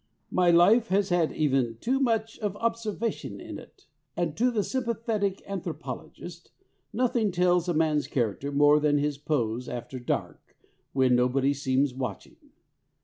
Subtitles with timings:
[0.31, 3.85] My life has had even too much of observation in it,
[4.17, 6.49] and to the systematic anthropologist,
[6.91, 10.57] nothing tells a man's character more than his pose after dark,
[10.93, 12.37] when nobody seems watching.